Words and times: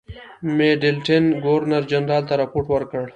میډلټن 0.57 1.23
ګورنرجنرال 1.45 2.23
ته 2.29 2.33
رپوټ 2.41 2.65
ورکړ. 2.71 3.05